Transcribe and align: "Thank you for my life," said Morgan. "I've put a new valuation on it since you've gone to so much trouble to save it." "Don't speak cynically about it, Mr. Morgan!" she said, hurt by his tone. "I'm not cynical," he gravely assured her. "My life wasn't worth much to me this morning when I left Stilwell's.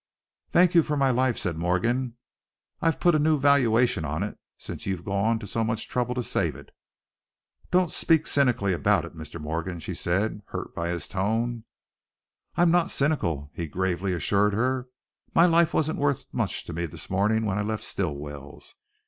"Thank 0.49 0.73
you 0.73 0.81
for 0.81 0.97
my 0.97 1.11
life," 1.11 1.37
said 1.37 1.57
Morgan. 1.59 2.15
"I've 2.81 2.99
put 2.99 3.13
a 3.13 3.19
new 3.19 3.37
valuation 3.39 4.03
on 4.03 4.23
it 4.23 4.39
since 4.57 4.87
you've 4.87 5.05
gone 5.05 5.37
to 5.37 5.45
so 5.45 5.63
much 5.63 5.87
trouble 5.87 6.15
to 6.15 6.23
save 6.23 6.55
it." 6.55 6.71
"Don't 7.69 7.91
speak 7.91 8.25
cynically 8.25 8.73
about 8.73 9.05
it, 9.05 9.15
Mr. 9.15 9.39
Morgan!" 9.39 9.79
she 9.79 9.93
said, 9.93 10.41
hurt 10.47 10.73
by 10.73 10.89
his 10.89 11.07
tone. 11.07 11.65
"I'm 12.55 12.71
not 12.71 12.89
cynical," 12.89 13.51
he 13.53 13.67
gravely 13.67 14.11
assured 14.13 14.55
her. 14.55 14.87
"My 15.35 15.45
life 15.45 15.71
wasn't 15.71 15.99
worth 15.99 16.25
much 16.31 16.63
to 16.65 16.73
me 16.73 16.87
this 16.87 17.07
morning 17.07 17.45
when 17.45 17.59
I 17.59 17.61
left 17.61 17.83
Stilwell's. 17.83 18.77